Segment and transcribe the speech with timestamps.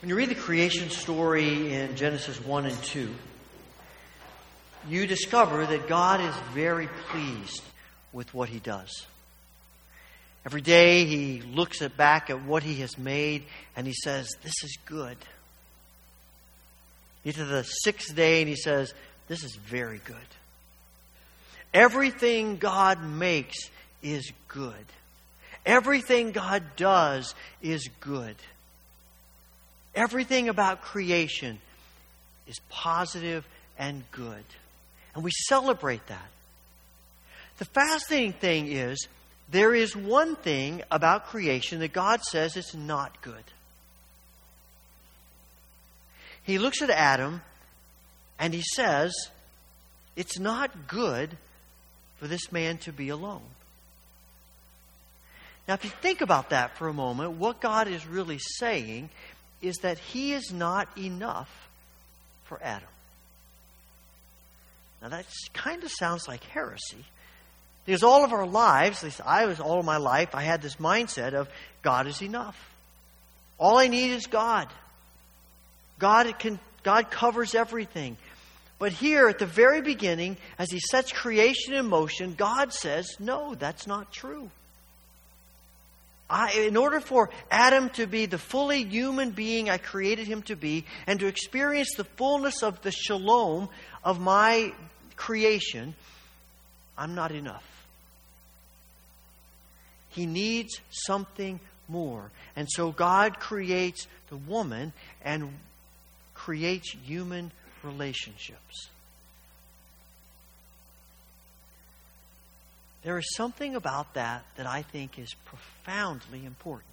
[0.00, 3.12] When you read the creation story in Genesis 1 and 2,
[4.88, 7.62] you discover that God is very pleased
[8.12, 9.06] with what he does.
[10.46, 13.42] Every day he looks at back at what he has made
[13.74, 15.16] and he says, This is good.
[17.24, 18.94] Get to the sixth day and he says,
[19.26, 20.16] This is very good.
[21.74, 23.58] Everything God makes
[24.00, 24.72] is good.
[25.66, 28.36] Everything God does is good.
[29.98, 31.58] Everything about creation
[32.46, 33.44] is positive
[33.76, 34.44] and good.
[35.12, 36.28] And we celebrate that.
[37.58, 39.08] The fascinating thing is,
[39.50, 43.42] there is one thing about creation that God says is not good.
[46.44, 47.42] He looks at Adam
[48.38, 49.12] and he says,
[50.14, 51.36] It's not good
[52.18, 53.42] for this man to be alone.
[55.66, 59.10] Now, if you think about that for a moment, what God is really saying
[59.62, 61.50] is that He is not enough
[62.44, 62.88] for Adam.
[65.02, 67.04] Now, that kind of sounds like heresy.
[67.86, 70.60] Because all of our lives, at least I was all of my life, I had
[70.60, 71.48] this mindset of
[71.82, 72.58] God is enough.
[73.58, 74.68] All I need is God.
[75.98, 78.16] God can God covers everything.
[78.78, 83.54] But here at the very beginning, as he sets creation in motion, God says, No,
[83.54, 84.50] that's not true.
[86.30, 90.56] I, in order for Adam to be the fully human being I created him to
[90.56, 93.68] be and to experience the fullness of the shalom
[94.04, 94.72] of my
[95.16, 95.94] creation,
[96.98, 97.64] I'm not enough.
[100.10, 102.30] He needs something more.
[102.56, 104.92] And so God creates the woman
[105.22, 105.52] and
[106.34, 108.88] creates human relationships.
[113.02, 116.84] There is something about that that I think is profoundly important.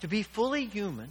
[0.00, 1.08] To be fully human,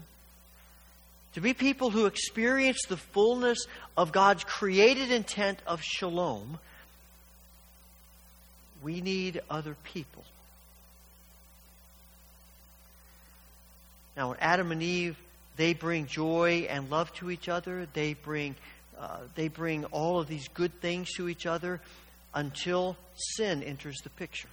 [1.34, 3.66] to be people who experience the fullness
[3.98, 6.60] of God's created intent of shalom,
[8.84, 10.24] we need other people.
[14.16, 15.18] Now, when Adam and Eve
[15.58, 17.88] they bring joy and love to each other.
[17.94, 18.56] They bring,
[19.00, 21.82] uh, they bring all of these good things to each other
[22.34, 24.50] until sin enters the picture.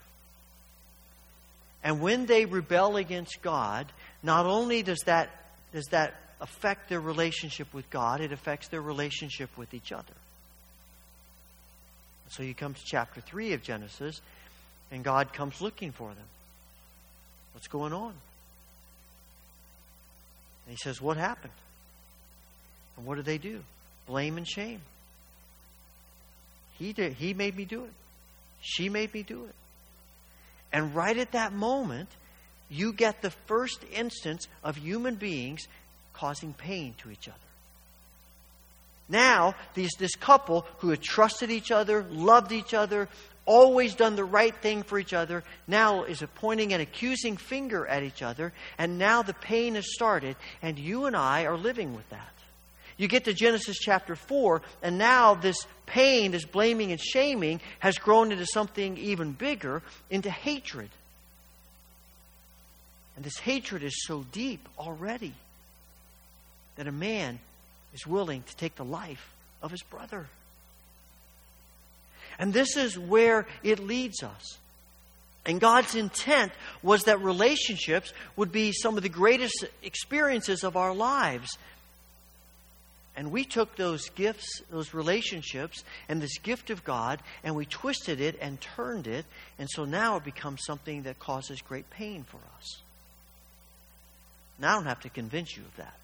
[1.84, 3.90] And when they rebel against God,
[4.22, 5.30] not only does that,
[5.72, 10.12] does that affect their relationship with God, it affects their relationship with each other.
[12.28, 14.20] So you come to chapter 3 of Genesis,
[14.90, 16.26] and God comes looking for them.
[17.52, 18.14] What's going on?
[20.66, 21.52] And he says, What happened?
[22.96, 23.60] And what did they do?
[24.06, 24.80] Blame and shame.
[26.78, 27.92] He, did, he made me do it.
[28.60, 29.54] She made me do it.
[30.72, 32.08] And right at that moment,
[32.70, 35.68] you get the first instance of human beings
[36.14, 37.38] causing pain to each other.
[39.08, 43.08] Now, these, this couple who had trusted each other, loved each other,
[43.44, 48.02] always done the right thing for each other, now is pointing an accusing finger at
[48.02, 52.08] each other, and now the pain has started, and you and I are living with
[52.10, 52.32] that.
[53.02, 57.98] You get to Genesis chapter 4, and now this pain, this blaming and shaming, has
[57.98, 60.88] grown into something even bigger, into hatred.
[63.16, 65.34] And this hatred is so deep already
[66.76, 67.40] that a man
[67.92, 69.32] is willing to take the life
[69.64, 70.28] of his brother.
[72.38, 74.58] And this is where it leads us.
[75.44, 76.52] And God's intent
[76.84, 81.58] was that relationships would be some of the greatest experiences of our lives.
[83.14, 88.20] And we took those gifts, those relationships, and this gift of God, and we twisted
[88.20, 89.26] it and turned it,
[89.58, 92.80] and so now it becomes something that causes great pain for us.
[94.58, 95.98] Now I don't have to convince you of that.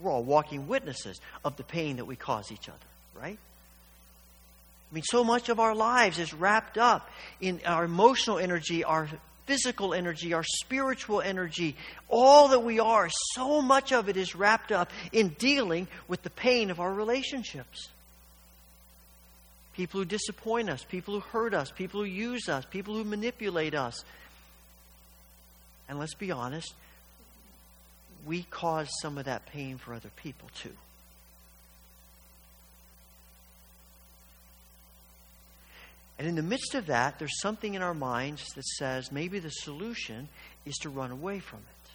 [0.00, 2.78] We're all walking witnesses of the pain that we cause each other,
[3.14, 3.38] right?
[4.90, 7.08] I mean, so much of our lives is wrapped up
[7.40, 9.08] in our emotional energy, our
[9.46, 11.76] physical energy, our spiritual energy.
[12.08, 16.30] All that we are, so much of it is wrapped up in dealing with the
[16.30, 17.88] pain of our relationships.
[19.74, 23.74] People who disappoint us, people who hurt us, people who use us, people who manipulate
[23.74, 24.04] us.
[25.88, 26.72] And let's be honest,
[28.24, 30.72] we cause some of that pain for other people too.
[36.18, 39.50] And in the midst of that, there's something in our minds that says maybe the
[39.50, 40.28] solution
[40.64, 41.90] is to run away from it.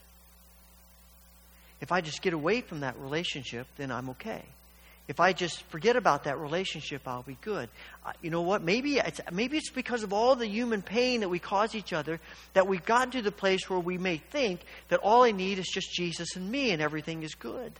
[1.82, 4.44] If I just get away from that relationship, then I'm okay.
[5.10, 7.68] if I just forget about that relationship, I'll be good.
[8.06, 8.62] Uh, you know what?
[8.62, 12.20] Maybe it's, maybe it's because of all the human pain that we cause each other
[12.54, 15.68] that we've gotten to the place where we may think that all I need is
[15.68, 17.74] just Jesus and me and everything is good.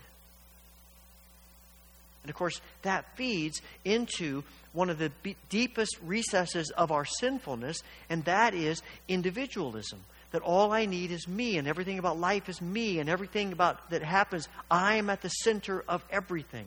[2.22, 5.10] And of course, that feeds into one of the
[5.48, 10.00] deepest recesses of our sinfulness, and that is individualism.
[10.32, 13.90] That all I need is me, and everything about life is me, and everything about
[13.90, 16.66] that happens, I am at the center of everything.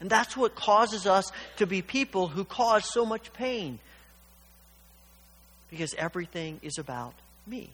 [0.00, 3.78] And that's what causes us to be people who cause so much pain.
[5.70, 7.14] Because everything is about
[7.46, 7.70] me.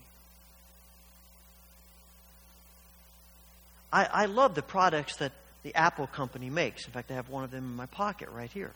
[3.92, 6.86] I, I love the products that the Apple company makes.
[6.86, 8.72] In fact, I have one of them in my pocket right here.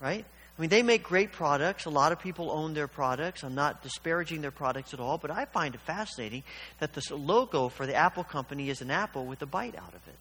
[0.00, 0.24] Right?
[0.24, 1.86] I mean, they make great products.
[1.86, 3.44] A lot of people own their products.
[3.44, 6.42] I'm not disparaging their products at all, but I find it fascinating
[6.80, 10.06] that the logo for the Apple company is an apple with a bite out of
[10.06, 10.18] it.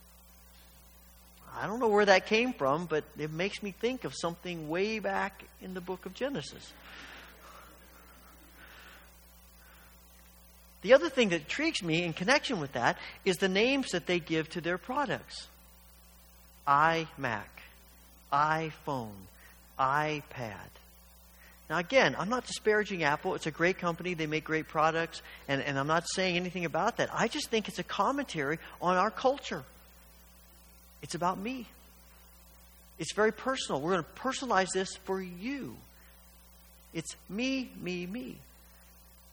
[1.57, 5.00] I don't know where that came from, but it makes me think of something way
[5.00, 6.71] back in the book of Genesis.
[10.81, 14.19] The other thing that intrigues me in connection with that is the names that they
[14.19, 15.47] give to their products
[16.67, 17.49] iMac,
[18.31, 19.09] iPhone,
[19.77, 20.69] iPad.
[21.69, 23.35] Now, again, I'm not disparaging Apple.
[23.35, 24.15] It's a great company.
[24.15, 25.21] They make great products.
[25.47, 27.09] And, and I'm not saying anything about that.
[27.13, 29.63] I just think it's a commentary on our culture.
[31.03, 31.67] It's about me.
[32.97, 33.81] It's very personal.
[33.81, 35.75] We're going to personalize this for you.
[36.93, 38.37] It's me, me, me.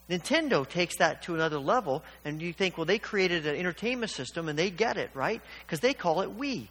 [0.08, 4.48] Nintendo takes that to another level, and you think, well, they created an entertainment system
[4.48, 5.42] and they get it, right?
[5.66, 6.68] Because they call it Wii.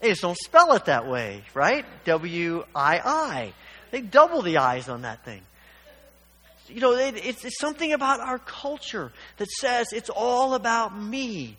[0.00, 1.84] they just don't spell it that way, right?
[2.04, 3.52] W I I.
[3.90, 5.42] They double the I's on that thing
[6.68, 11.56] you know, it, it's, it's something about our culture that says it's all about me.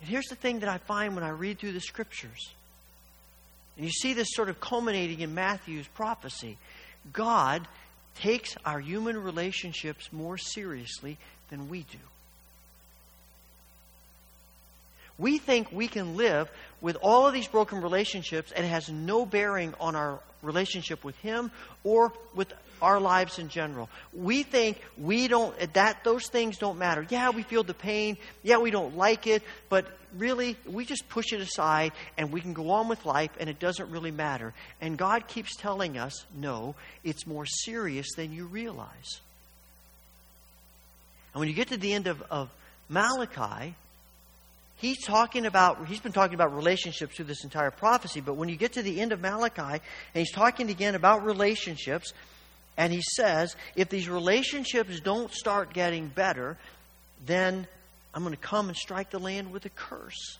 [0.00, 2.52] And here's the thing that I find when I read through the scriptures.
[3.78, 6.58] And you see this sort of culminating in Matthew's prophecy.
[7.12, 7.66] God
[8.16, 11.16] takes our human relationships more seriously
[11.48, 11.98] than we do.
[15.16, 19.24] We think we can live with all of these broken relationships and it has no
[19.24, 21.50] bearing on our relationship with Him
[21.82, 22.52] or with
[22.82, 23.88] our lives in general.
[24.12, 27.06] We think we don't that those things don't matter.
[27.08, 28.16] Yeah, we feel the pain.
[28.42, 29.86] Yeah, we don't like it, but
[30.16, 33.58] really we just push it aside and we can go on with life and it
[33.58, 34.54] doesn't really matter.
[34.80, 39.20] And God keeps telling us, no, it's more serious than you realize.
[41.34, 42.48] And when you get to the end of, of
[42.88, 43.74] Malachi,
[44.78, 48.56] he's talking about he's been talking about relationships through this entire prophecy but when you
[48.56, 49.80] get to the end of malachi and
[50.14, 52.12] he's talking again about relationships
[52.78, 56.56] and he says if these relationships don't start getting better
[57.26, 57.66] then
[58.14, 60.38] i'm going to come and strike the land with a curse.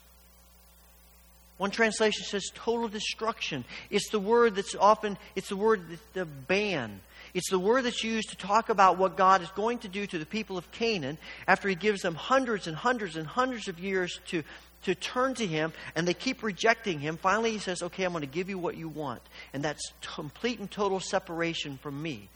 [1.58, 3.64] One translation says total destruction.
[3.90, 5.82] It's the word that's often it's the word
[6.14, 7.00] the ban.
[7.35, 10.19] It's the word that's used to talk about what God is going to do to
[10.19, 14.19] the people of Canaan after He gives them hundreds and hundreds and hundreds of years
[14.29, 14.44] to,
[14.85, 17.17] to turn to Him, and they keep rejecting Him.
[17.17, 19.23] Finally, He says, Okay, I'm going to give you what you want.
[19.53, 22.29] And that's complete and total separation from me.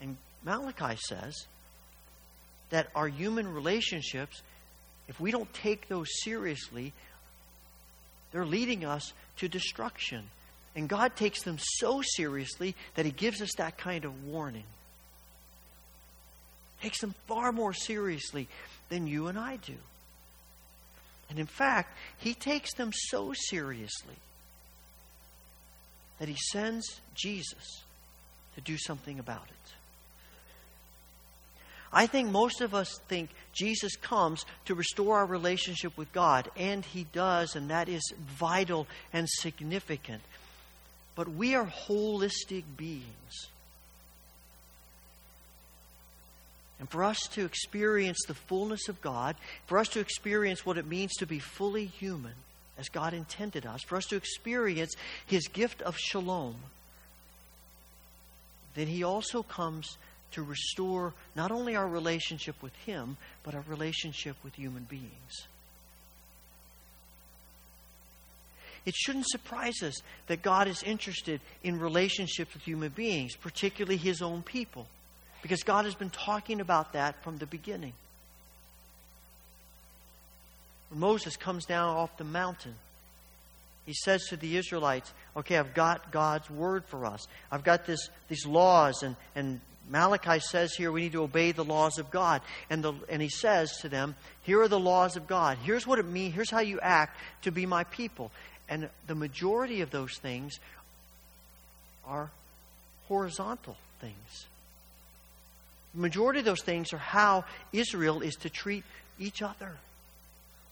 [0.00, 1.46] And Malachi says
[2.70, 4.42] that our human relationships,
[5.08, 6.92] if we don't take those seriously,
[8.32, 10.24] they're leading us to destruction.
[10.74, 14.64] And God takes them so seriously that He gives us that kind of warning.
[16.82, 18.48] Takes them far more seriously
[18.88, 19.74] than you and I do.
[21.28, 24.14] And in fact, He takes them so seriously
[26.18, 27.82] that He sends Jesus
[28.54, 29.72] to do something about it.
[31.92, 36.84] I think most of us think Jesus comes to restore our relationship with God, and
[36.84, 40.22] He does, and that is vital and significant.
[41.14, 43.48] But we are holistic beings.
[46.78, 50.86] And for us to experience the fullness of God, for us to experience what it
[50.86, 52.34] means to be fully human
[52.78, 54.94] as God intended us, for us to experience
[55.26, 56.56] His gift of shalom,
[58.74, 59.96] then He also comes
[60.32, 65.46] to restore not only our relationship with Him, but our relationship with human beings.
[68.86, 74.22] it shouldn't surprise us that God is interested in relationships with human beings, particularly his
[74.22, 74.86] own people,
[75.46, 77.92] because God has been talking about that from the beginning.
[80.90, 82.74] When Moses comes down off the mountain,
[83.86, 87.28] he says to the Israelites, Okay, I've got God's word for us.
[87.52, 91.62] I've got this, these laws and, and Malachi says here we need to obey the
[91.62, 92.42] laws of God.
[92.68, 95.58] And, the, and he says to them, Here are the laws of God.
[95.62, 96.34] Here's what it means.
[96.34, 98.32] Here's how you act to be my people.
[98.68, 100.58] And the majority of those things
[102.04, 102.30] are
[103.06, 104.46] horizontal things.
[105.96, 108.84] Majority of those things are how Israel is to treat
[109.18, 109.76] each other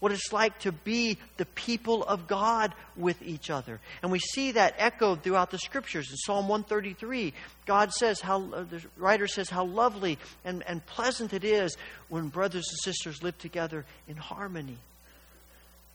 [0.05, 3.79] what it's like to be the people of God with each other.
[4.03, 6.11] And we see that echoed throughout the scriptures.
[6.11, 7.33] In Psalm 133,
[7.65, 11.75] God says how, uh, the writer says how lovely and, and pleasant it is
[12.09, 14.77] when brothers and sisters live together in harmony,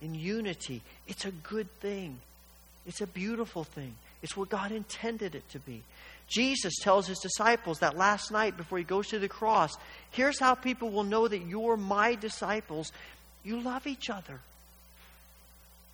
[0.01, 0.83] in unity.
[1.07, 2.19] It's a good thing,
[2.87, 3.95] it's a beautiful thing.
[4.23, 5.83] It's what God intended it to be.
[6.31, 9.77] Jesus tells his disciples that last night before he goes to the cross
[10.13, 12.93] here's how people will know that you're my disciples
[13.45, 14.41] you love each other.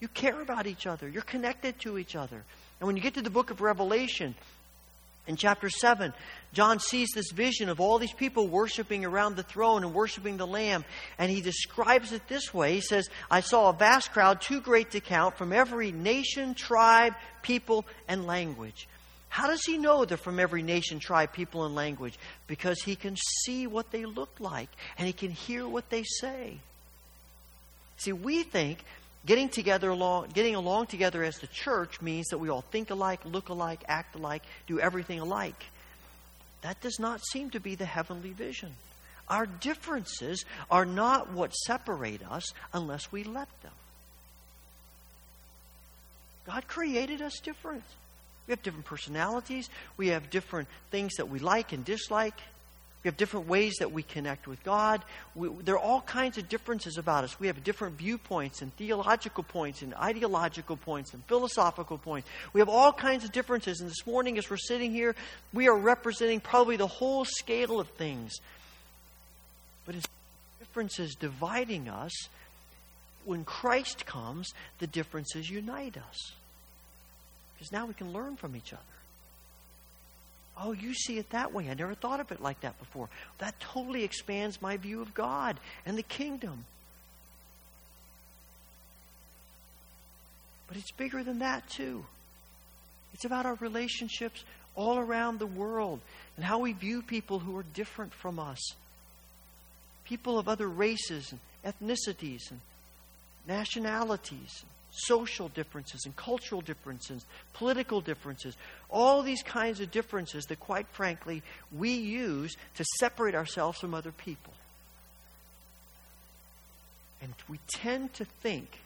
[0.01, 1.09] You care about each other.
[1.09, 2.43] You're connected to each other.
[2.81, 4.35] And when you get to the book of Revelation,
[5.27, 6.13] in chapter 7,
[6.53, 10.47] John sees this vision of all these people worshiping around the throne and worshiping the
[10.47, 10.85] Lamb.
[11.19, 14.93] And he describes it this way He says, I saw a vast crowd, too great
[14.93, 18.87] to count, from every nation, tribe, people, and language.
[19.37, 22.19] How does he know they're from every nation, tribe, people, and language?
[22.47, 26.57] Because he can see what they look like and he can hear what they say.
[27.99, 28.79] See, we think
[29.27, 33.21] getting together along, getting along together as the church means that we all think alike,
[33.27, 35.67] look alike, act alike, do everything alike.
[36.63, 38.73] That does not seem to be the heavenly vision.
[39.29, 43.73] Our differences are not what separate us unless we let them.
[46.47, 47.85] God created us different.
[48.47, 49.69] We have different personalities.
[49.97, 52.39] We have different things that we like and dislike.
[53.03, 55.01] We have different ways that we connect with God.
[55.37, 57.39] We, there are all kinds of differences about us.
[57.39, 62.29] We have different viewpoints and theological points and ideological points and philosophical points.
[62.53, 63.81] We have all kinds of differences.
[63.81, 65.15] And this morning, as we're sitting here,
[65.53, 68.33] we are representing probably the whole scale of things.
[69.85, 70.09] But it's
[70.59, 72.13] differences dividing us.
[73.25, 76.33] When Christ comes, the differences unite us.
[77.57, 78.83] Because now we can learn from each other.
[80.59, 81.69] Oh, you see it that way.
[81.69, 83.09] I never thought of it like that before.
[83.39, 86.65] That totally expands my view of God and the kingdom.
[90.67, 92.05] But it's bigger than that, too.
[93.13, 94.45] It's about our relationships
[94.75, 96.01] all around the world
[96.37, 98.59] and how we view people who are different from us.
[100.05, 102.61] People of other races and ethnicities and
[103.47, 104.65] nationalities
[104.97, 108.57] social differences and cultural differences, political differences,
[108.89, 111.43] all these kinds of differences that, quite frankly,
[111.77, 114.53] we use to separate ourselves from other people.
[117.21, 118.79] And we tend to think,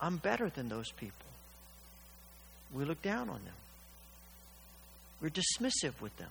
[0.00, 1.12] I'm better than those people.
[2.74, 3.54] We look down on them.
[5.20, 6.30] We're dismissive with them,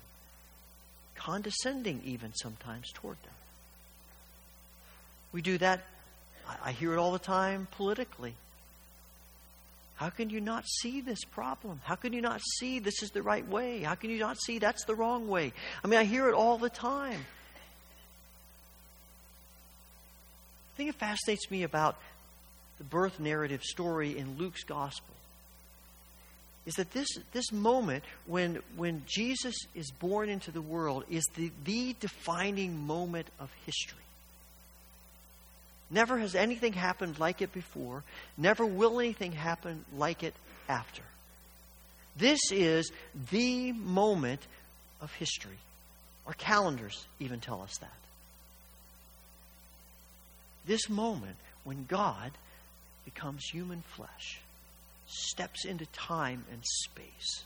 [1.15, 3.33] condescending even sometimes toward them.
[5.33, 5.83] We do that,
[6.63, 8.33] I hear it all the time politically.
[9.98, 11.82] How can you not see this problem?
[11.84, 13.82] How can you not see this is the right way?
[13.82, 15.54] How can you not see that's the wrong way?
[15.84, 17.20] I mean, I hear it all the time.
[20.72, 21.98] The thing that fascinates me about
[22.77, 25.16] the birth narrative story in Luke's gospel
[26.68, 31.50] is that this, this moment when, when Jesus is born into the world is the,
[31.63, 34.04] the defining moment of history.
[35.89, 38.03] Never has anything happened like it before.
[38.38, 40.34] Never will anything happen like it
[40.67, 41.03] after.
[42.17, 42.91] This is
[43.32, 44.41] the moment
[45.01, 45.58] of history.
[46.25, 47.91] Our calendars even tell us that.
[50.65, 52.32] This moment when God
[53.06, 54.39] becomes human flesh,
[55.08, 57.44] steps into time and space.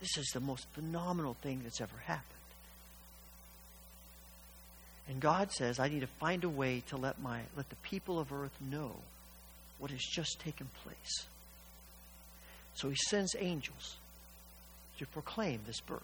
[0.00, 2.39] This is the most phenomenal thing that's ever happened.
[5.10, 8.20] And God says, I need to find a way to let my let the people
[8.20, 8.92] of earth know
[9.80, 11.26] what has just taken place.
[12.74, 13.96] So he sends angels
[14.98, 16.00] to proclaim this birth.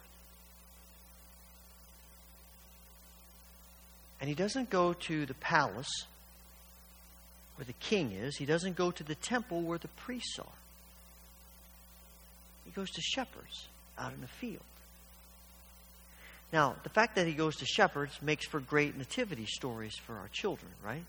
[4.20, 6.04] And he doesn't go to the palace
[7.54, 8.36] where the king is.
[8.36, 10.58] He doesn't go to the temple where the priests are.
[12.64, 14.64] He goes to shepherds out in the field.
[16.52, 20.28] Now, the fact that he goes to shepherds makes for great nativity stories for our
[20.32, 21.04] children, right?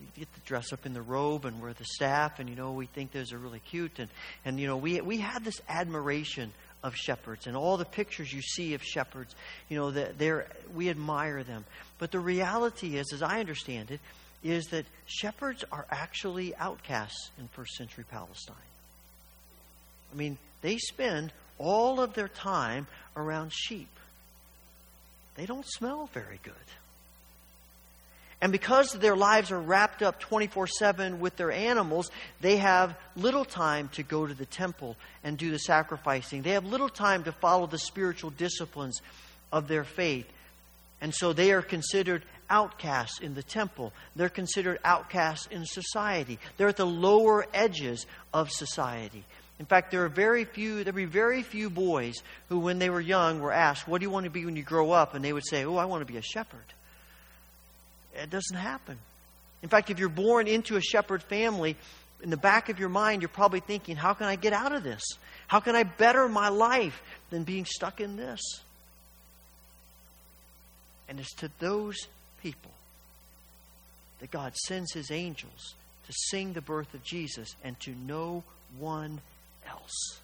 [0.00, 2.72] You get to dress up in the robe and wear the staff, and you know
[2.72, 4.08] we think those are really cute, and
[4.44, 8.42] and you know we we have this admiration of shepherds and all the pictures you
[8.42, 9.34] see of shepherds,
[9.68, 11.64] you know they're we admire them.
[11.98, 14.00] But the reality is, as I understand it,
[14.42, 18.56] is that shepherds are actually outcasts in first century Palestine.
[20.12, 23.88] I mean, they spend all of their time around sheep
[25.42, 26.54] they don't smell very good.
[28.40, 33.44] And because their lives are wrapped up 24 7 with their animals, they have little
[33.44, 36.42] time to go to the temple and do the sacrificing.
[36.42, 39.02] They have little time to follow the spiritual disciplines
[39.50, 40.28] of their faith.
[41.00, 43.92] And so they are considered outcasts in the temple.
[44.14, 46.38] They're considered outcasts in society.
[46.56, 49.24] They're at the lower edges of society.
[49.62, 52.16] In fact, there are very few, there'll be very few boys
[52.48, 54.64] who, when they were young, were asked, What do you want to be when you
[54.64, 55.14] grow up?
[55.14, 56.64] And they would say, Oh, I want to be a shepherd.
[58.12, 58.98] It doesn't happen.
[59.62, 61.76] In fact, if you're born into a shepherd family,
[62.24, 64.82] in the back of your mind, you're probably thinking, How can I get out of
[64.82, 65.04] this?
[65.46, 67.00] How can I better my life
[67.30, 68.40] than being stuck in this?
[71.08, 72.08] And it's to those
[72.42, 72.72] people
[74.18, 75.76] that God sends his angels
[76.08, 78.42] to sing the birth of Jesus and to no
[78.80, 79.20] one
[79.72, 80.20] else.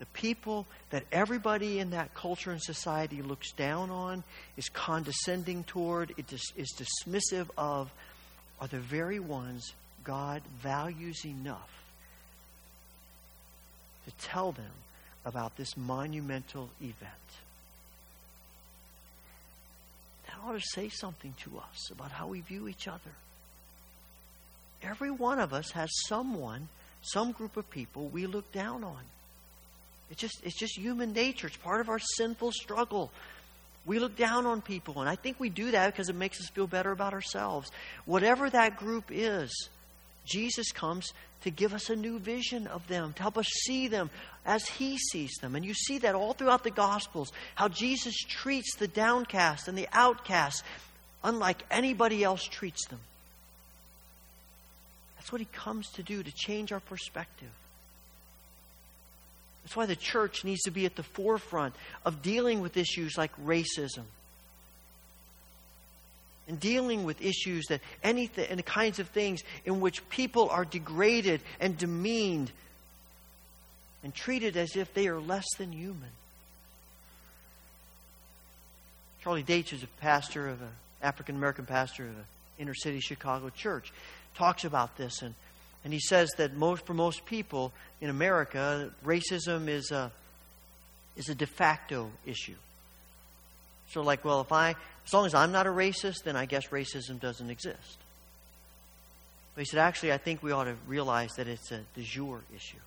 [0.00, 4.24] The people that everybody in that culture and society looks down on,
[4.56, 7.92] is condescending toward, is dismissive of,
[8.60, 11.70] are the very ones God values enough
[14.06, 14.72] to tell them
[15.26, 16.96] about this monumental event.
[20.26, 23.12] That ought to say something to us about how we view each other.
[24.82, 26.68] Every one of us has someone,
[27.02, 29.00] some group of people we look down on.
[30.10, 31.46] It's just, it's just human nature.
[31.46, 33.12] It's part of our sinful struggle.
[33.86, 36.48] We look down on people, and I think we do that because it makes us
[36.48, 37.70] feel better about ourselves.
[38.04, 39.68] Whatever that group is,
[40.26, 44.10] Jesus comes to give us a new vision of them, to help us see them
[44.44, 45.54] as He sees them.
[45.54, 49.88] And you see that all throughout the Gospels, how Jesus treats the downcast and the
[49.92, 50.62] outcast
[51.24, 53.00] unlike anybody else treats them.
[55.20, 57.50] That's what He comes to do, to change our perspective.
[59.62, 61.74] That's why the church needs to be at the forefront
[62.06, 64.04] of dealing with issues like racism
[66.48, 70.64] and dealing with issues that anything and the kinds of things in which people are
[70.64, 72.50] degraded and demeaned
[74.02, 76.08] and treated as if they are less than human.
[79.22, 80.70] Charlie Dates is a pastor of an
[81.02, 82.24] African American pastor of an
[82.58, 83.92] inner city Chicago church,
[84.34, 85.34] talks about this and
[85.84, 90.12] and he says that most, for most people in America, racism is a,
[91.16, 92.56] is a de facto issue.
[93.90, 96.68] So, like, well, if I, as long as I'm not a racist, then I guess
[96.68, 97.98] racism doesn't exist.
[99.54, 102.42] But he said, actually, I think we ought to realize that it's a de jure
[102.54, 102.78] issue.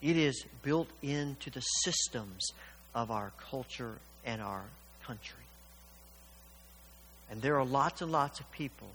[0.00, 2.48] It is built into the systems
[2.94, 4.64] of our culture and our
[5.04, 5.36] country.
[7.30, 8.88] And there are lots and lots of people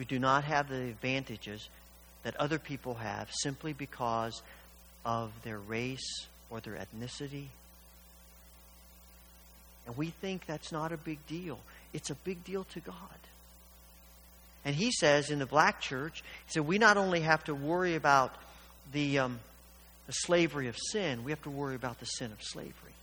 [0.00, 1.68] who do not have the advantages
[2.22, 4.40] that other people have simply because
[5.04, 7.48] of their race or their ethnicity.
[9.86, 11.58] And we think that's not a big deal.
[11.92, 12.96] It's a big deal to God.
[14.64, 17.94] And he says in the black church, he said, we not only have to worry
[17.94, 18.34] about
[18.94, 19.38] the, um,
[20.06, 22.94] the slavery of sin, we have to worry about the sin of slavery.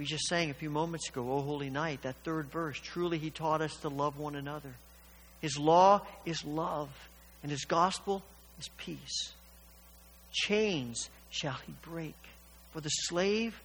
[0.00, 2.80] We just sang a few moments ago, O Holy Night, that third verse.
[2.80, 4.70] Truly, he taught us to love one another.
[5.42, 6.88] His law is love,
[7.42, 8.22] and his gospel
[8.58, 9.34] is peace.
[10.32, 12.16] Chains shall he break,
[12.72, 13.60] for the slave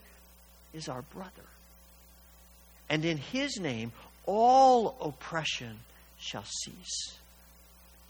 [0.74, 1.30] is our brother.
[2.90, 3.92] And in his name,
[4.26, 5.78] all oppression
[6.18, 7.16] shall cease.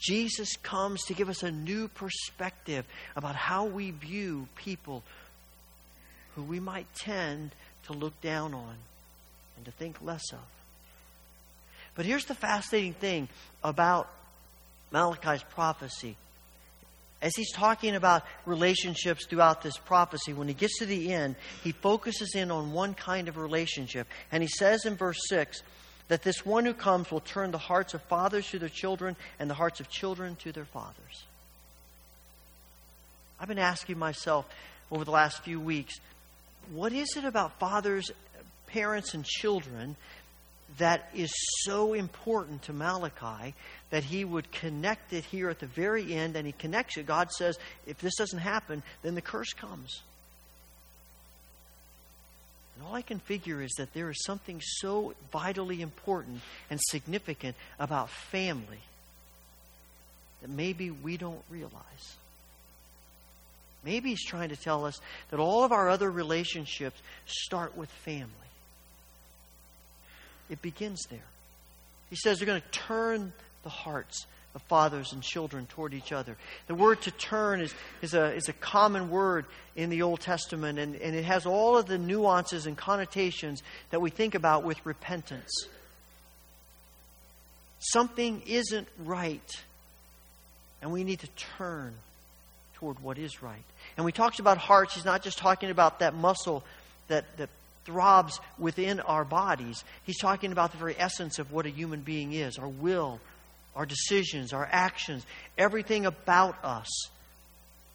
[0.01, 5.05] Jesus comes to give us a new perspective about how we view people
[6.37, 7.51] who we might tend
[7.87, 8.77] to look down on
[9.57, 10.38] and to think less of.
[11.94, 13.29] But here's the fascinating thing
[13.64, 14.09] about
[14.92, 16.16] Malachi's prophecy.
[17.22, 21.72] As he's talking about relationships throughout this prophecy, when he gets to the end, he
[21.72, 24.07] focuses in on one kind of relationship.
[24.31, 25.62] And he says in verse 6
[26.09, 29.49] that this one who comes will turn the hearts of fathers to their children and
[29.49, 31.25] the hearts of children to their fathers.
[33.40, 34.46] I've been asking myself
[34.90, 35.99] over the last few weeks
[36.72, 38.11] what is it about fathers,
[38.66, 39.96] parents, and children
[40.79, 41.33] that is
[41.64, 43.55] so important to Malachi
[43.90, 47.07] that he would connect it here at the very end, and he connects it.
[47.07, 50.02] God says, if this doesn't happen, then the curse comes.
[52.76, 57.57] And all I can figure is that there is something so vitally important and significant
[57.79, 58.81] about family
[60.42, 62.16] that maybe we don't realize.
[63.87, 68.27] Maybe he's trying to tell us that all of our other relationships start with family.
[70.51, 71.20] It begins there.
[72.11, 76.37] He says they're going to turn the hearts of fathers and children toward each other.
[76.66, 79.44] The word to turn is, is, a, is a common word
[79.77, 84.01] in the Old Testament, and, and it has all of the nuances and connotations that
[84.01, 85.51] we think about with repentance.
[87.79, 89.51] Something isn't right,
[90.81, 91.94] and we need to turn
[92.77, 93.64] toward what is right.
[93.97, 96.63] And when he talks about hearts, he's not just talking about that muscle
[97.09, 97.49] that, that
[97.85, 99.85] throbs within our bodies.
[100.05, 103.21] He's talking about the very essence of what a human being is our will,
[103.75, 105.25] our decisions, our actions,
[105.57, 106.89] everything about us.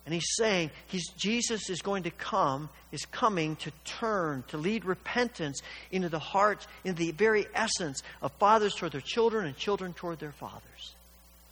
[0.06, 4.84] And he's saying he's, Jesus is going to come, is coming to turn, to lead
[4.84, 5.62] repentance
[5.92, 10.20] into the hearts, into the very essence of fathers toward their children and children toward
[10.20, 10.96] their fathers.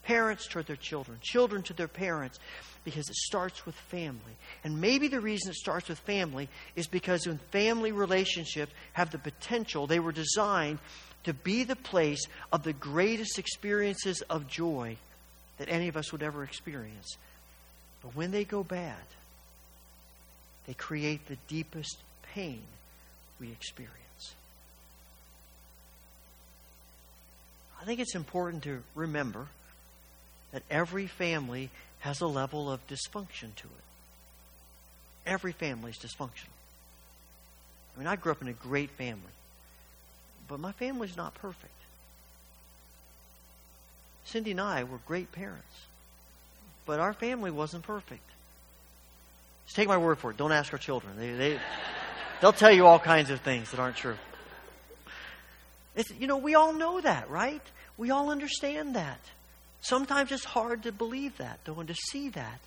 [0.10, 2.40] Parents toward their children, children to their parents,
[2.84, 4.34] because it starts with family.
[4.64, 9.20] And maybe the reason it starts with family is because when family relationships have the
[9.20, 10.80] potential, they were designed
[11.26, 14.98] to be the place of the greatest experiences of joy
[15.60, 17.18] that any of us would ever experience.
[18.02, 18.96] But when they go bad,
[20.66, 21.98] they create the deepest
[22.34, 22.64] pain
[23.40, 23.94] we experience.
[27.80, 29.50] I think it's important to remember
[30.52, 33.86] that every family has a level of dysfunction to it.
[35.26, 36.56] Every family is dysfunctional.
[37.96, 39.22] I mean, I grew up in a great family,
[40.48, 41.74] but my family's not perfect.
[44.26, 45.86] Cindy and I were great parents,
[46.86, 48.22] but our family wasn't perfect.
[49.66, 50.38] Just take my word for it.
[50.38, 51.14] Don't ask our children.
[51.18, 51.60] They, they,
[52.42, 54.18] they'll tell you all kinds of things that aren't true.
[55.96, 57.62] It's, you know, we all know that, right?
[57.98, 59.20] We all understand that.
[59.82, 62.60] Sometimes it's hard to believe that, though, and to see that.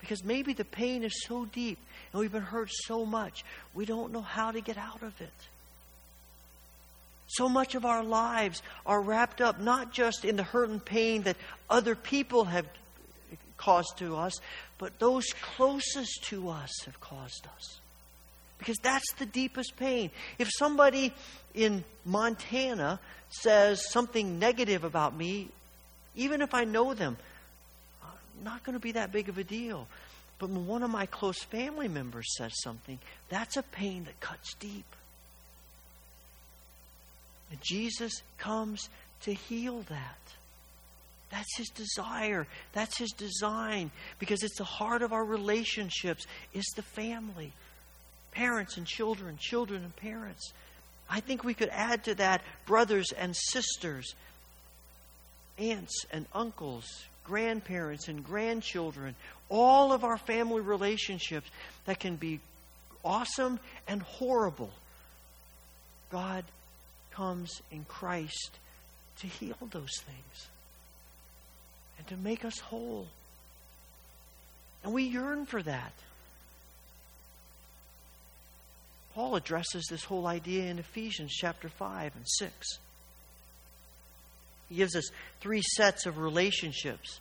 [0.00, 1.78] Because maybe the pain is so deep
[2.12, 5.30] and we've been hurt so much, we don't know how to get out of it.
[7.28, 11.22] So much of our lives are wrapped up not just in the hurt and pain
[11.22, 11.36] that
[11.70, 12.66] other people have
[13.56, 14.34] caused to us,
[14.76, 15.24] but those
[15.56, 17.80] closest to us have caused us.
[18.58, 20.10] Because that's the deepest pain.
[20.38, 21.14] If somebody
[21.54, 25.48] in Montana says something negative about me,
[26.14, 27.16] even if I know them,
[28.42, 29.86] not going to be that big of a deal.
[30.38, 32.98] But when one of my close family members says something,
[33.28, 34.84] that's a pain that cuts deep.
[37.50, 38.88] And Jesus comes
[39.22, 40.18] to heal that.
[41.30, 42.46] That's his desire.
[42.72, 43.90] That's his design.
[44.18, 46.26] Because it's the heart of our relationships.
[46.52, 47.52] It's the family.
[48.32, 50.52] Parents and children, children and parents.
[51.08, 54.14] I think we could add to that brothers and sisters
[55.58, 59.14] aunts and uncles, grandparents and grandchildren,
[59.48, 61.48] all of our family relationships
[61.86, 62.40] that can be
[63.04, 64.70] awesome and horrible.
[66.10, 66.44] God
[67.12, 68.58] comes in Christ
[69.20, 70.48] to heal those things
[71.98, 73.06] and to make us whole.
[74.82, 75.92] And we yearn for that.
[79.14, 82.78] Paul addresses this whole idea in Ephesians chapter 5 and 6.
[84.72, 85.10] He gives us
[85.42, 87.20] three sets of relationships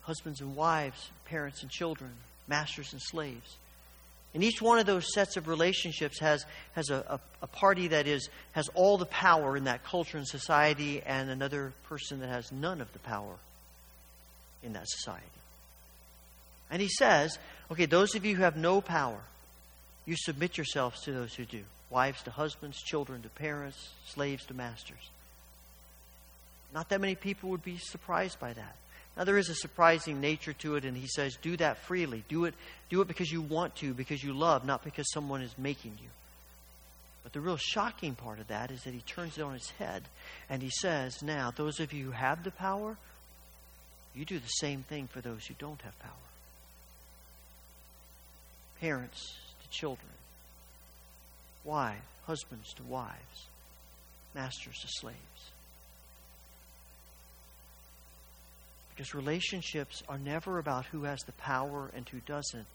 [0.00, 2.10] husbands and wives, parents and children,
[2.48, 3.56] masters and slaves.
[4.32, 8.06] And each one of those sets of relationships has, has a, a, a, party that
[8.06, 12.50] is, has all the power in that culture and society, and another person that has
[12.50, 13.34] none of the power
[14.62, 15.22] in that society.
[16.70, 17.38] And he says,
[17.70, 19.20] okay, those of you who have no power,
[20.06, 21.62] you submit yourselves to those who do.
[21.90, 25.10] Wives to husbands, children to parents, slaves to masters.
[26.74, 28.76] Not that many people would be surprised by that.
[29.16, 32.24] Now there is a surprising nature to it, and he says, do that freely.
[32.28, 32.54] Do it,
[32.90, 36.08] do it because you want to, because you love, not because someone is making you.
[37.22, 40.02] But the real shocking part of that is that he turns it on its head
[40.50, 42.96] and he says, Now, those of you who have the power,
[44.14, 46.10] you do the same thing for those who don't have power.
[48.80, 50.10] Parents to children,
[51.64, 53.46] wives, husbands to wives,
[54.34, 55.53] masters to slaves.
[58.94, 62.66] Because relationships are never about who has the power and who doesn't.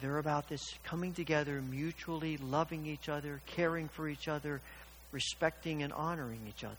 [0.00, 4.60] They're about this coming together, mutually loving each other, caring for each other,
[5.12, 6.76] respecting and honoring each other.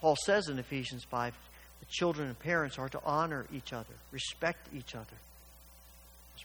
[0.00, 1.34] Paul says in Ephesians 5
[1.80, 5.16] the children and parents are to honor each other, respect each other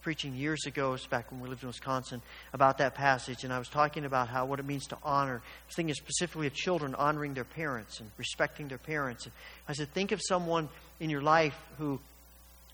[0.05, 2.21] preaching years ago, back when we lived in Wisconsin,
[2.53, 5.41] about that passage, and I was talking about how what it means to honor.
[5.43, 9.25] I was thinking specifically of children honoring their parents and respecting their parents.
[9.25, 9.33] And
[9.67, 11.99] I said, think of someone in your life who,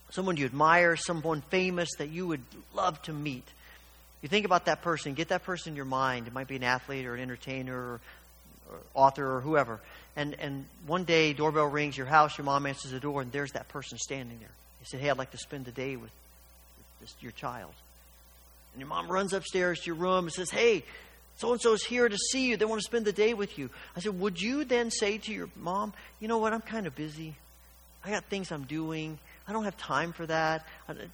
[0.10, 2.42] someone you admire, someone famous that you would
[2.76, 3.48] love to meet.
[4.22, 6.28] You think about that person, get that person in your mind.
[6.28, 8.02] It might be an athlete or an entertainer or
[8.94, 9.80] author or whoever.
[10.18, 13.54] And, and one day, doorbell rings, your house, your mom answers the door, and there's
[13.54, 14.52] that person standing there.
[14.80, 16.12] He said, Hey, I'd like to spend the day with
[17.02, 17.74] this, your child.
[18.74, 20.84] And your mom runs upstairs to your room and says, Hey,
[21.38, 22.58] so and so is here to see you.
[22.58, 23.70] They want to spend the day with you.
[23.96, 26.54] I said, Would you then say to your mom, You know what?
[26.54, 27.36] I'm kind of busy.
[28.06, 29.20] I got things I'm doing.
[29.48, 30.66] I don't have time for that.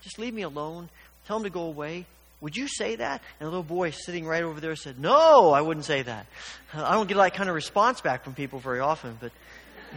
[0.03, 0.89] Just leave me alone.
[1.25, 2.05] Tell them to go away.
[2.39, 3.21] Would you say that?
[3.39, 6.27] And a little boy sitting right over there said, No, I wouldn't say that.
[6.73, 9.31] I don't get that kind of response back from people very often, but,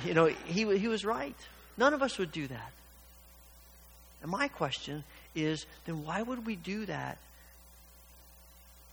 [0.04, 1.36] you know, he, he was right.
[1.76, 2.72] None of us would do that.
[4.22, 7.18] And my question is then why would we do that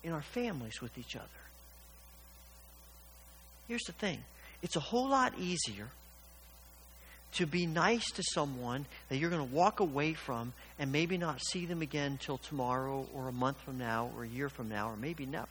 [0.04, 1.26] in our families with each other?
[3.68, 4.20] Here's the thing
[4.62, 5.88] it's a whole lot easier
[7.34, 11.42] to be nice to someone that you're going to walk away from and maybe not
[11.42, 14.90] see them again until tomorrow or a month from now or a year from now
[14.90, 15.48] or maybe never.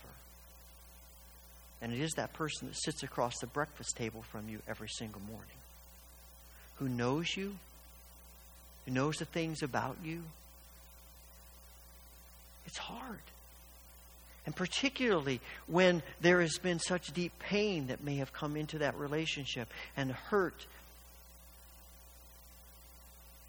[1.82, 5.20] And it is that person that sits across the breakfast table from you every single
[5.20, 5.56] morning
[6.78, 7.56] who knows you,
[8.84, 10.22] who knows the things about you.
[12.66, 13.20] It's hard.
[14.44, 18.96] And particularly when there has been such deep pain that may have come into that
[18.96, 20.66] relationship and hurt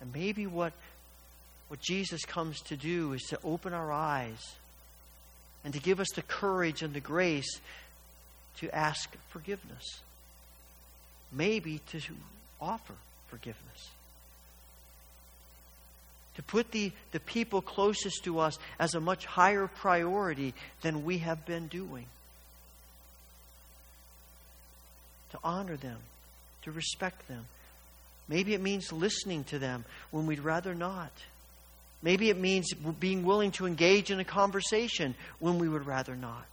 [0.02, 0.74] and maybe what,
[1.68, 4.56] what Jesus comes to do is to open our eyes
[5.64, 7.60] and to give us the courage and the grace
[8.60, 10.02] to ask forgiveness.
[11.32, 12.02] Maybe to
[12.62, 12.94] offer
[13.28, 13.90] forgiveness.
[16.38, 21.20] To put the, the people closest to us as a much higher priority than we
[21.20, 22.06] have been doing.
[25.32, 25.98] To honor them,
[26.64, 27.46] to respect them,
[28.28, 31.12] Maybe it means listening to them when we'd rather not.
[32.02, 36.48] Maybe it means being willing to engage in a conversation when we would rather not.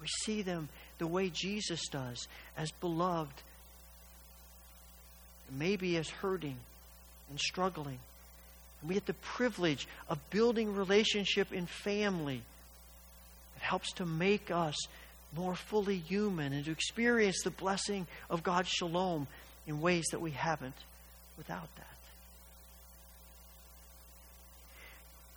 [0.00, 3.34] We see them the way Jesus does, as beloved,
[5.56, 6.56] maybe as hurting
[7.30, 7.98] and struggling.
[8.80, 12.42] And we get the privilege of building relationship in family.
[13.56, 14.76] It helps to make us
[15.34, 19.26] more fully human and to experience the blessing of God's shalom
[19.66, 20.74] in ways that we haven't
[21.38, 21.86] without that.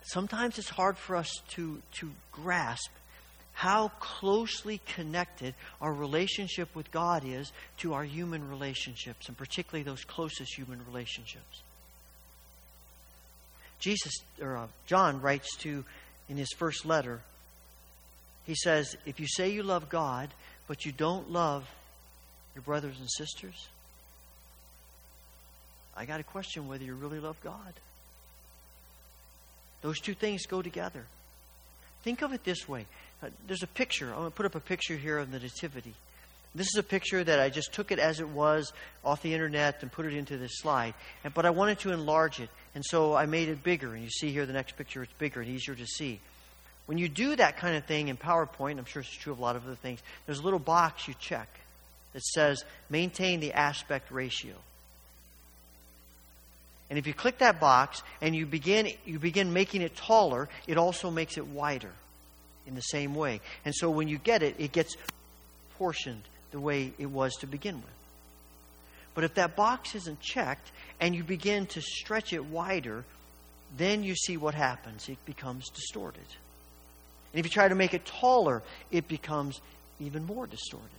[0.02, 2.90] Sometimes it's hard for us to, to grasp
[3.56, 10.04] how closely connected our relationship with God is to our human relationships, and particularly those
[10.04, 11.62] closest human relationships.
[13.78, 15.84] Jesus or uh, John writes to
[16.28, 17.22] in his first letter
[18.46, 20.28] he says, if you say you love God,
[20.68, 21.68] but you don't love
[22.54, 23.68] your brothers and sisters,
[25.96, 27.72] I got to question whether you really love God.
[29.82, 31.06] Those two things go together.
[32.04, 32.86] Think of it this way.
[33.22, 34.08] Uh, there's a picture.
[34.08, 35.94] I'm going to put up a picture here of the Nativity.
[36.54, 38.72] This is a picture that I just took it as it was
[39.04, 40.94] off the internet and put it into this slide.
[41.22, 42.48] And, but I wanted to enlarge it.
[42.74, 43.94] And so I made it bigger.
[43.94, 46.20] And you see here the next picture, it's bigger and easier to see.
[46.86, 49.42] When you do that kind of thing in PowerPoint, I'm sure it's true of a
[49.42, 51.48] lot of other things, there's a little box you check
[52.12, 54.54] that says maintain the aspect ratio.
[56.88, 60.78] And if you click that box and you begin, you begin making it taller, it
[60.78, 61.90] also makes it wider
[62.66, 63.40] in the same way.
[63.64, 64.96] And so when you get it, it gets
[65.78, 67.84] portioned the way it was to begin with.
[69.14, 73.04] But if that box isn't checked and you begin to stretch it wider,
[73.76, 75.08] then you see what happens.
[75.08, 76.26] It becomes distorted.
[77.32, 79.60] And if you try to make it taller, it becomes
[80.00, 80.90] even more distorted.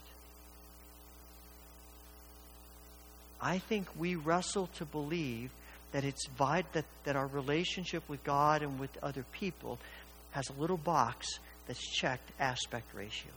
[3.39, 5.51] I think we wrestle to believe
[5.91, 9.79] that it's that, that our relationship with God and with other people
[10.31, 13.31] has a little box that's checked aspect ratio.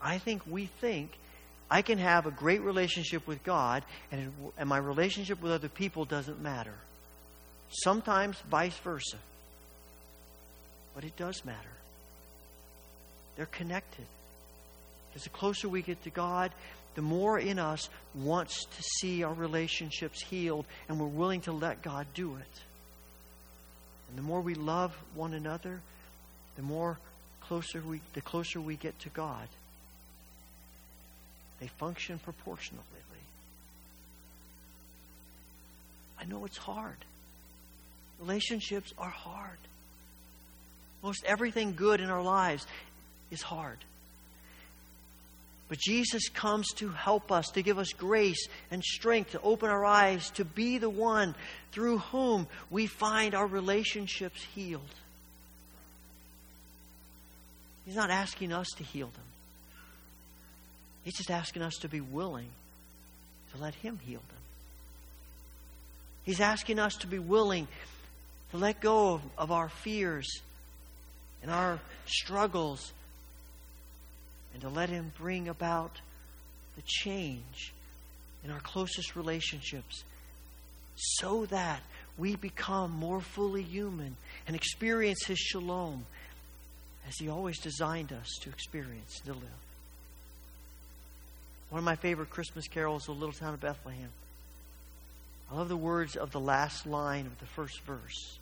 [0.00, 1.16] I think we think
[1.70, 6.04] I can have a great relationship with God and, and my relationship with other people
[6.04, 6.74] doesn't matter.
[7.70, 9.16] Sometimes vice versa.
[10.94, 11.58] But it does matter.
[13.36, 14.04] They're connected.
[15.08, 16.52] Because the closer we get to God,
[16.94, 21.82] the more in us wants to see our relationships healed, and we're willing to let
[21.82, 22.60] God do it.
[24.12, 25.80] And the more we love one another,
[26.56, 26.98] the more
[27.40, 29.48] closer we the closer we get to God.
[31.60, 32.92] They function proportionately.
[36.20, 36.98] I know it's hard.
[38.20, 39.58] Relationships are hard.
[41.02, 42.66] Most everything good in our lives
[43.30, 43.78] is hard.
[45.72, 49.86] But Jesus comes to help us, to give us grace and strength, to open our
[49.86, 51.34] eyes, to be the one
[51.70, 54.82] through whom we find our relationships healed.
[57.86, 59.24] He's not asking us to heal them.
[61.04, 62.50] He's just asking us to be willing
[63.54, 64.42] to let Him heal them.
[66.24, 67.66] He's asking us to be willing
[68.50, 70.28] to let go of, of our fears
[71.40, 72.92] and our struggles
[74.52, 76.00] and to let Him bring about
[76.76, 77.72] the change
[78.44, 80.04] in our closest relationships
[80.96, 81.80] so that
[82.18, 86.04] we become more fully human and experience His shalom
[87.08, 89.60] as He always designed us to experience and to live.
[91.70, 94.10] One of my favorite Christmas carols, The Little Town of Bethlehem.
[95.50, 98.38] I love the words of the last line of the first verse.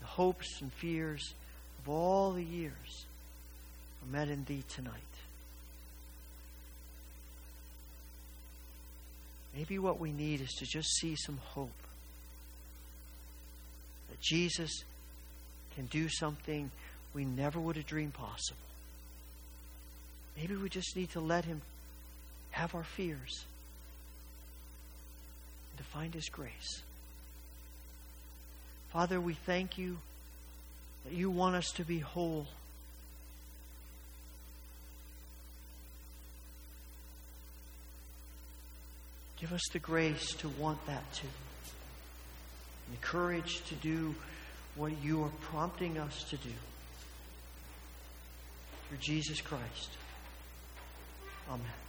[0.00, 1.34] The hopes and fears
[1.78, 3.06] of all the years
[4.02, 4.94] are met in thee tonight.
[9.54, 11.70] Maybe what we need is to just see some hope.
[14.10, 14.70] That Jesus
[15.74, 16.70] can do something
[17.14, 18.60] we never would have dreamed possible.
[20.36, 21.62] Maybe we just need to let Him
[22.50, 23.44] have our fears
[25.70, 26.82] and to find His grace.
[28.92, 29.98] Father, we thank you
[31.04, 32.46] that you want us to be whole.
[39.40, 41.28] Give us the grace to want that too.
[42.86, 44.14] And the courage to do
[44.74, 46.50] what you are prompting us to do.
[48.88, 49.90] Through Jesus Christ.
[51.48, 51.87] Amen.